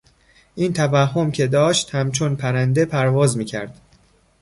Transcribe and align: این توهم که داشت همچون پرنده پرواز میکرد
این 0.55 0.73
توهم 0.73 1.31
که 1.31 1.47
داشت 1.47 1.95
همچون 1.95 2.35
پرنده 2.35 2.85
پرواز 2.85 3.37
میکرد 3.37 3.81